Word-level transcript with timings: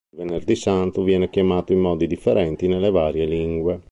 Il 0.13 0.17
Venerdì 0.17 0.55
santo 0.55 1.03
viene 1.03 1.29
chiamato 1.29 1.73
in 1.73 1.79
modi 1.79 2.07
differenti 2.07 2.65
nelle 2.67 2.89
varie 2.89 3.25
lingue. 3.27 3.81